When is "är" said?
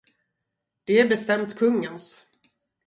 0.99-1.07